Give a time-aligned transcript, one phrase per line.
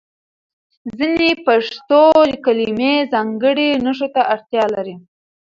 [0.97, 2.03] ځینې پښتو
[2.45, 4.95] کلمې ځانګړي نښو ته اړتیا لري.